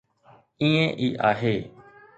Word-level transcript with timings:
ائين 0.61 0.89
ئي 0.99 1.07
آهي. 1.29 1.55